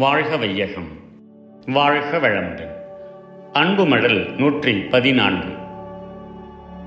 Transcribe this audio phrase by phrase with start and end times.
[0.00, 0.88] வாழ்க வையகம்.
[1.66, 2.70] வாழ்க வளமுடன்.
[3.52, 5.48] அன்பு மடல் நூற்றி பதினான்கு.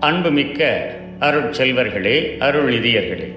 [0.00, 3.32] அன்புமிக்க அருள் செல்வர்களே அருள் அருள்நிதியர்களே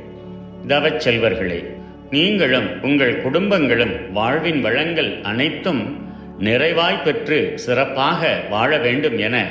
[0.68, 1.64] தவச் செல்வர்களே
[2.10, 5.98] நீங்களும் உங்கள் குடும்பங்களும் வாழ்வின் வளங்கள் அனைத்தும்
[6.40, 9.50] நிறைவாய் பெற்று சிறப்பாக வாழ வேண்டும் என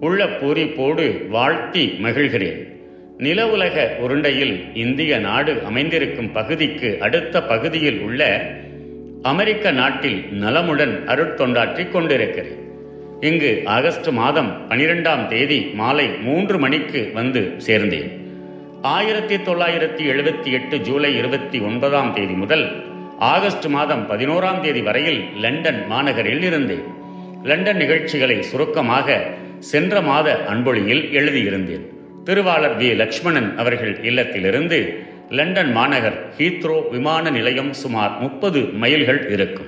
[0.00, 2.68] உள்ள பூரிப்போடு வாழ்த்தி மகிழ்கிறேன்.
[3.18, 8.50] நில உலக உருண்டையில் இந்திய நாடு அமைந்திருக்கும் பகுதிக்கு அடுத்த பகுதியில் உள்ள
[9.22, 12.58] அமெரிக்க நாட்டில் நலமுடன் அருட்தொண்டாற்றிக் கொண்டிருக்கிறேன்.
[13.20, 18.10] இங்கு ஆகஸ்ட் மாதம் பனிரெண்டாம் தேதி மாலை மூன்று மணிக்கு வந்து சேர்ந்தேன்.
[18.82, 22.84] ஆயிரத்தி தொள்ளாயிரத்தி எழுபத்தி எட்டு ஜூலை இருபத்தி ஒன்பதாம் தேதி முதல்
[23.18, 26.84] ஆகஸ்ட் மாதம் பதினோராம் தேதி வரையில் லண்டன் மாநகரில் இருந்தேன்.
[27.42, 29.24] லண்டன் நிகழ்ச்சிகளை சுருக்கமாக
[29.58, 31.86] சென்ற மாத அன்பொழியில் எழுதியிருந்தேன்.
[32.24, 32.96] திருவாளர் வி.
[32.96, 34.98] லக்ஷ்மணன் அவர்கள் இல்லத்திலிருந்து
[35.30, 39.66] லண்டன் மாநகர் ஹீத்ரோ விமான நிலையம் சுமார் முப்பது மைல்கள் இருக்கும்.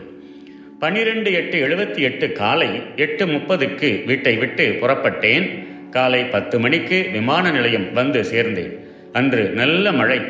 [0.78, 5.66] பனிரெண்டு எட்டு எழுபத்தி எட்டு காலை எட்டு முப்பதுக்கு வீட்டை விட்டு புறப்பட்டேன்.
[5.90, 8.76] காலை பத்து மணிக்கு விமான நிலையம் வந்து சேர்ந்தேன்.
[9.12, 10.20] அன்று நல்ல மழை.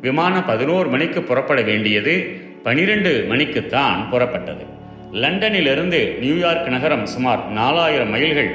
[0.00, 2.30] விமானம் பதினோரு மணிக்கு புறப்பட வேண்டியது
[2.62, 4.66] பனிரெண்டு மணிக்குத்தான் புறப்பட்டது.
[5.12, 8.50] லண்டனிலிருந்து நியூயார்க் நகரம் சுமார் நாலாயிரம் மைல்கள்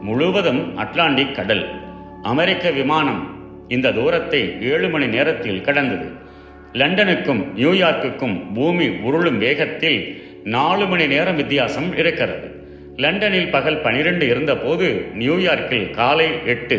[0.00, 1.70] முழுவதும் அட்லாண்டிக் கடல்.
[2.22, 3.29] அமெரிக்க விமானம்
[3.74, 4.40] இந்த தூரத்தை
[4.72, 6.08] ஏழு மணி நேரத்தில் கடந்தது.
[6.80, 10.00] லண்டனுக்கும் நியூயார்க்குக்கும் பூமி உருளும் வேகத்தில்
[10.56, 12.48] நாலு மணி நேரம் வித்தியாசம் இருக்கிறது.
[12.96, 14.86] லண்டனில் பகல் பனிரெண்டு இருந்தபோது
[15.18, 16.78] நியூயார்க்கில் காலை எட்டு.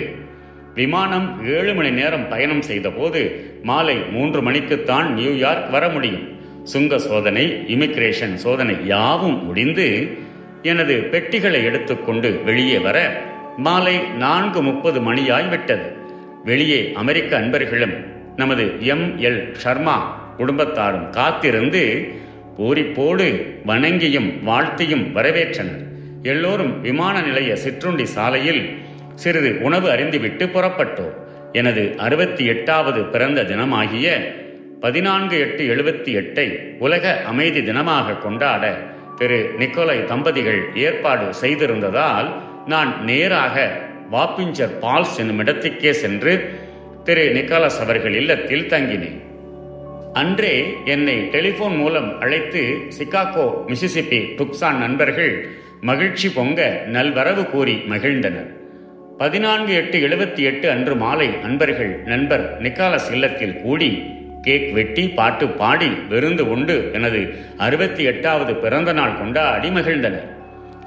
[0.75, 3.21] விமானம் ஏழு மணி நேரம் பயணம் செய்தபோது
[3.63, 6.25] மாலை மூன்று மணிக்குத்தான் நியூயார்க் வர முடியும்.
[6.63, 9.87] சுங்க சோதனை இமிக்ரேஷன் சோதனை யாவும் முடிந்து
[10.61, 12.97] எனது பெட்டிகளை எடுத்துக்கொண்டு வெளியே வர
[13.57, 15.87] மாலை நான்கு முப்பது மணியாய் விட்டது.
[16.43, 17.93] வெளியே அமெரிக்க அன்பர்களும்
[18.35, 19.19] நமது எம்.
[19.21, 19.55] எல்.
[19.63, 19.97] ஷர்மா
[20.37, 22.07] குடும்பத்தாரும் காத்திருந்து
[22.57, 25.85] பூரிப்போடு வணங்கியும் வாழ்த்தியும் வரவேற்றனர்.
[26.23, 28.77] எல்லோரும் விமான நிலைய சிற்றுண்டி சாலையில்
[29.15, 31.13] சிறிது உணவு அறிந்துவிட்டு புறப்பட்டோம்.
[31.51, 34.33] எனது அறுபத்தி எட்டாவது பிறந்த தினமாகிய
[34.79, 38.77] பதினான்கு எட்டு எழுபத்தி எட்டை உலக அமைதி தினமாக கொண்டாட
[39.15, 39.53] திரு.
[39.59, 42.33] நிக்கோலை தம்பதிகள் ஏற்பாடு செய்திருந்ததால்
[42.67, 43.77] நான் நேராக
[44.11, 46.53] வாப்பிஞ்சர் பால்ஸ் என்னும் இடத்துக்கே சென்று
[47.03, 49.19] திரு நிக்காலஸ் அவர்கள் இல்லத்தில் தங்கினேன்.
[50.13, 55.47] அன்றே என்னை டெலிபோன் மூலம் அழைத்து சிகாகோ மிசிசிப்பி டுக்சான் நண்பர்கள்
[55.81, 58.49] மகிழ்ச்சி பொங்க நல்வரவு கூறி மகிழ்ந்தனர்.
[59.17, 64.03] பதினான்கு எட்டு எழுபத்தி எட்டு அன்று மாலை நண்பர்கள் நண்பர் நிக்காலஸ் இல்லத்தில் கூடி
[64.41, 67.21] கேக் வெட்டி பாட்டு பாடி விருந்து உண்டு எனது
[67.57, 70.29] அறுபத்தி எட்டாவது பிறந்த நாள் கொண்டாடி மகிழ்ந்தனர்.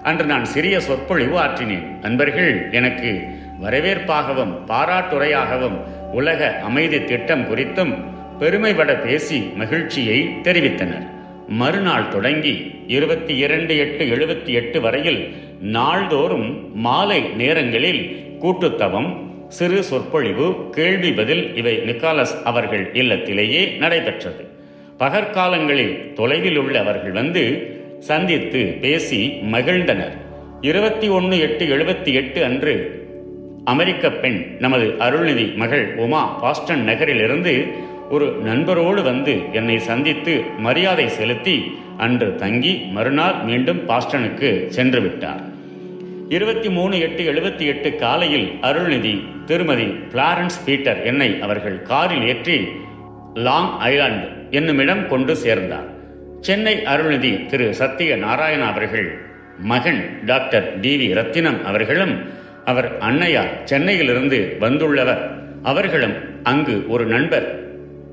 [0.05, 1.99] அன்று நான் சிறிய சொற்பொழிவு ஆற்றினேன்.
[2.03, 3.23] நண்பர்கள் எனக்கு
[3.63, 5.77] வரவேற்பாகவும் பாராட்டுரையாகவும்
[6.13, 7.93] உலக அமைதி திட்டம் குறித்தும்
[8.39, 11.07] பெருமைபட பேசி மகிழ்ச்சியை தெரிவித்தனர்.
[11.49, 18.03] மறுநாள் தொடங்கி இருபத்தி இரண்டு எட்டு எழுபத்தி எட்டு வரையில் நாள்தோறும் மாலை நேரங்களில்
[18.41, 19.17] கூட்டுத்தவம்
[19.49, 24.53] சிறு சொற்பொழிவு கேள்வி பதில் இவை நிக்காலஸ் அவர்கள் இல்லத்திலேயே நடைபெற்றது.
[24.99, 27.74] பகற்காலங்களில் தொலைவில் உள்ள அவர்கள் வந்து
[28.09, 30.15] சந்தித்து பேசி மகிழ்ந்தனர்.
[30.61, 32.75] இருபத்தி ஒன்று எட்டு எழுபத்தி எட்டு அன்று
[33.65, 37.67] அமெரிக்க பெண் நமது அருள்நிதி மகள் உமா பாஸ்டன் நகரிலிருந்து
[38.11, 41.57] ஒரு நண்பரோடு வந்து என்னை சந்தித்து மரியாதை செலுத்தி
[41.97, 45.43] அன்று தங்கி மறுநாள் மீண்டும் பாஸ்டனுக்கு சென்று விட்டார்.
[46.29, 49.17] இருபத்தி மூணு எட்டு எழுபத்தி எட்டு காலையில் அருள்நிதி
[49.47, 52.69] திருமதி பிளாரன்ஸ் பீட்டர் என்னை அவர்கள் காரில் ஏற்றி
[53.35, 55.89] லாங் ஐலாந்து என்னுமிடம் கொண்டு சேர்ந்தார்.
[56.47, 59.19] சென்னை அருள்நிதி திரு சத்திய நாராயண அவர்கள்
[59.59, 62.29] மகன் டாக்டர் டி வி ரத்தினம் அவர்களும்
[62.65, 65.31] அவர் அன்னையார் சென்னையிலிருந்து வந்துள்ளவர்.
[65.63, 67.47] அவர்களும் அங்கு ஒரு நண்பர்.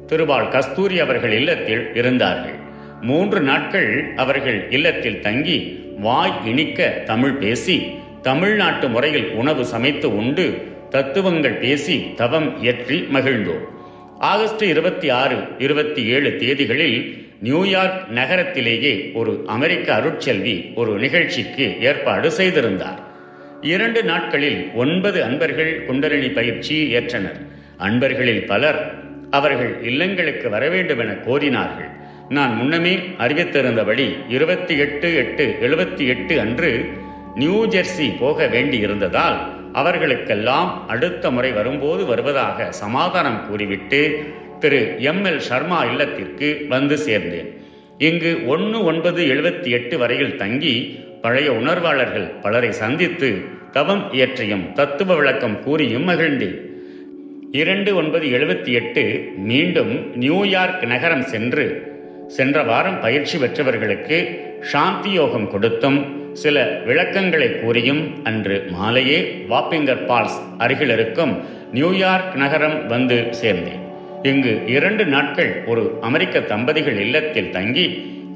[0.07, 2.53] திருபால் கஸ்தூரி அவர்கள் இல்லத்தில் இருந்தார்கள்.
[3.01, 11.53] மூன்று நாட்கள் அவர்கள் இல்லத்தில் தங்கி வாய் இனிக்க தமிழ் பேசி தமிழ்நாட்டு முறையில் உணவு சமைத்து உண்டு தத்துவங்கள்
[11.53, 13.65] பேசி தவம் இயற்றி மகிழ்ந்தோம்.
[14.19, 22.99] ஆகஸ்ட் இருபத்தி ஆறு இருபத்தி ஏழு தேதிகளில் நியூயார்க் நகரத்திலேயே ஒரு அமெரிக்க அருட்செல்வி ஒரு நிகழ்ச்சிக்கு ஏற்பாடு செய்திருந்தார்.
[23.61, 27.39] இரண்டு நாட்களில் ஒன்பது அன்பர்கள் குண்டலினி பயிற்சி ஏற்றனர்.
[27.77, 28.79] அன்பர்களில் பலர்
[29.29, 31.89] அவர்கள் இல்லங்களுக்கு வர வேண்டும் என கோரினார்கள்.
[32.29, 36.89] நான் முன்னமே அறிவித்திருந்தபடி இருபத்தி எட்டு எட்டு எழுபத்தி எட்டு அன்று
[37.35, 39.37] நியூ ஜெர்சி போக வேண்டியிருந்ததால்
[39.73, 44.01] அவர்களுக்கெல்லாம் அடுத்த முறை வரும்போது வருவதாக சமாதானம் கூறிவிட்டு
[44.63, 47.49] திரு எம் எல் சர்மா இல்லத்திற்கு வந்து சேர்ந்தேன்.
[48.07, 50.75] இங்கு ஒன்று ஒன்பது எழுபத்தி எட்டு வரையில் தங்கி
[51.23, 53.29] பழைய உணர்வாளர்கள் பலரை சந்தித்து
[53.71, 56.57] தவம் இயற்றியும் தத்துவ விளக்கம் கூறியும் மகிழ்ந்தேன்.
[57.51, 59.03] இரண்டு ஒன்பது எழுபத்தி எட்டு
[59.49, 61.65] மீண்டும் நியூயார்க் நகரம் சென்று
[62.27, 64.17] சென்ற வாரம் பயிற்சி பெற்றவர்களுக்கு
[64.61, 65.99] சாந்தி யோகம் கொடுத்தும்
[66.33, 69.19] சில விளக்கங்களை கூறியும் அன்று மாலையே
[69.49, 71.33] வாப்பிங்கர் பால்ஸ் அருகில் இருக்கும்
[71.71, 73.81] நியூயார்க் நகரம் வந்து சேர்ந்தேன்.
[74.23, 77.85] இங்கு இரண்டு நாட்கள் ஒரு அமெரிக்க தம்பதிகள் இல்லத்தில் தங்கி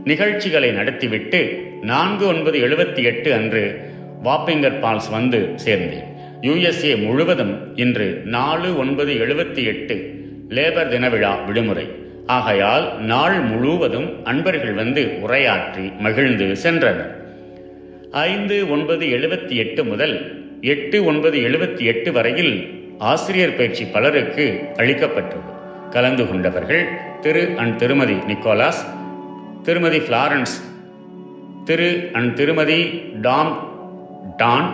[0.03, 3.79] நிகழ்ச்சிகளை நடத்திவிட்டு நான்கு ஒன்பது எழுபத்தி எட்டு அன்று
[4.23, 6.07] வாப்பிங்கர் பால்ஸ் வந்து சேர்ந்தேன்.
[6.41, 9.95] யுஎஸ்ஏ முழுவதும் இன்று நாலு ஒன்பது எழுபத்தி எட்டு
[10.49, 11.87] லேபர் தின விழா விடுமுறை.
[12.25, 17.13] ஆகையால் நாள் முழுவதும் அன்பர்கள் வந்து உரையாற்றி மகிழ்ந்து சென்றனர்.
[18.11, 20.15] ஐந்து ஒன்பது எழுபத்தி எட்டு முதல்
[20.61, 22.53] எட்டு ஒன்பது எழுபத்தி எட்டு வரையில்
[22.97, 25.53] ஆசிரியர் பயிற்சி பலருக்கு அளிக்கப்பட்டது.
[25.89, 26.83] கலந்து கொண்டவர்கள்
[27.21, 28.81] திரு அண்ட் திருமதி நிக்கோலாஸ்
[29.63, 30.55] திருமதி ஃப்ளாரன்ஸ்
[31.63, 32.79] திரு அண்ட் திருமதி
[33.21, 33.51] டாம்
[34.37, 34.67] டான்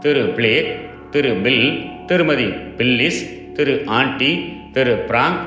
[0.00, 0.70] திரு பிளேக்
[1.10, 1.64] திரு பில்
[2.06, 4.32] திருமதி பில்லிஸ் திரு ஆண்டி
[4.72, 5.40] திரு பிராங்க்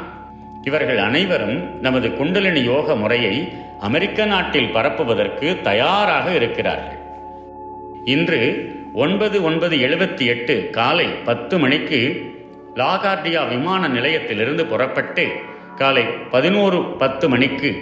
[0.63, 3.47] இவர்கள் அனைவரும் நமது குண்டலினி யோக முறையை
[3.79, 6.99] அமெரிக்க நாட்டில் பரப்புவதற்கு தயாராக இருக்கிறார்கள்.
[8.05, 8.41] இன்று
[8.93, 11.99] ஒன்பது ஒன்பது எழுபத்தி எட்டு காலை பத்து மணிக்கு
[12.75, 15.27] லாகார்டியா விமான நிலையத்திலிருந்து புறப்பட்டு
[15.75, 17.75] காலை பதினோரு பத்து மணிக்கு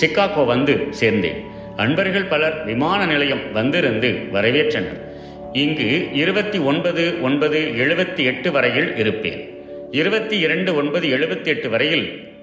[0.00, 1.46] சிக்காகோ வந்து சேர்ந்தேன்.
[1.76, 5.00] அன்பர்கள் பலர் விமான நிலையம் வந்திருந்து வரவேற்றனர்.
[5.52, 9.58] இங்கு இருபத்தி ஒன்பது ஒன்பது எழுபத்தி எட்டு வரையில் இருப்பேன்.
[9.90, 12.34] இருபத்தி இரண்டு ஒன்பது எழுபத்தி எட்டு வரையில்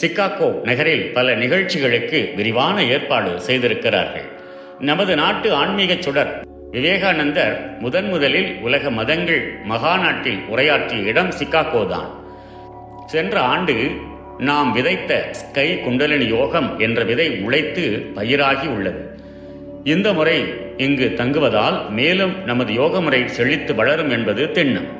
[0.00, 4.28] சிக்காகோ நகரில் பல நிகழ்ச்சிகளுக்கு விரிவான ஏற்பாடு செய்திருக்கிறார்கள்.
[4.80, 12.10] நமது நாட்டு ஆன்மீக சுடர் விவேகானந்தர் முதன் முதலில் உலக மதங்கள் மகாநாட்டில் உரையாற்றிய இடம் சிக்காகோ தான்.
[13.06, 13.90] சென்ற ஆண்டு
[14.38, 19.00] நாம் விதைத்த ஸ்கை குண்டலினி யோகம் என்ற விதை உழைத்து பயிராகி உள்ளது.
[19.84, 20.44] இந்த முறை
[20.76, 24.90] இங்கு தங்குவதால் மேலும் நமது யோக முறை செழித்து வளரும் என்பது திண்ணம்.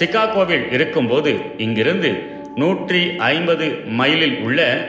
[0.00, 2.22] சிக்காகோவில் இருக்கும்போது இங்கிருந்து
[2.54, 4.88] நூற்றி ஐம்பது மைலில் உள்ள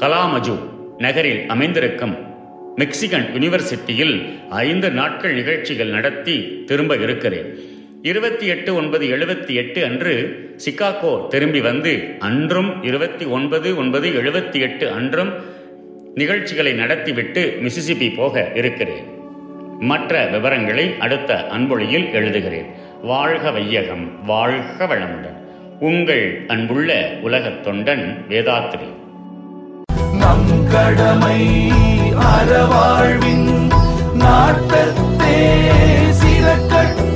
[0.00, 0.58] கலாமஜு
[0.98, 2.33] நகரில் அமைந்திருக்கும்
[2.76, 7.58] மெக்சிகன் யூனிவர்சிட்டியில் ஐந்து நாட்கள் நிகழ்ச்சிகள் நடத்தி திரும்ப இருக்கிறேன்.
[8.02, 14.90] இருபத்தி எட்டு ஒன்பது எழுபத்தி எட்டு அன்று சிகாகோ திரும்பி வந்து அன்றும் இருபத்தி ஒன்பது ஒன்பது எழுபத்தி எட்டு
[14.90, 15.32] அன்றும்
[16.14, 19.04] நிகழ்ச்சிகளை நடத்திவிட்டு மிசிசிபி போக இருக்கிறேன்.
[19.80, 22.66] மற்ற விவரங்களை அடுத்த அன்பொழியில் எழுதுகிறேன்.
[23.02, 25.38] வாழ்க வையகம் வாழ்க வளமுடன்.
[25.80, 28.92] உங்கள் அன்புள்ள உலகத் தொண்டன் வேதாத்ரி.
[30.18, 31.40] நம் கடமை
[32.28, 33.48] அறவாழ்வின்
[34.14, 35.36] நாட்டத்தே
[36.20, 37.13] சிறக்கட்டும்